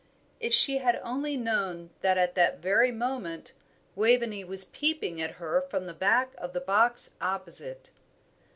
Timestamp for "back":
5.93-6.31